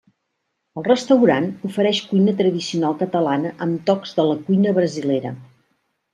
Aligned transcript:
El 0.81 0.85
restaurant 0.87 1.45
ofereix 1.69 1.99
cuina 2.13 2.33
tradicional 2.39 2.97
catalana 3.03 3.53
amb 3.67 3.85
tocs 3.91 4.19
de 4.21 4.27
la 4.33 4.41
cuina 4.49 4.75
brasilera. 4.81 5.37